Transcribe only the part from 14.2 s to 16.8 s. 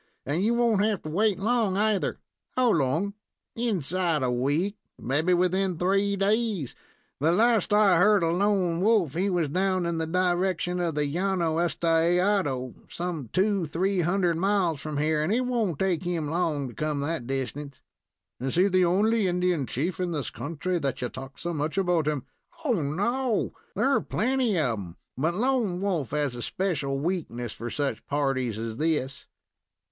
miles from here, and it won't take him long to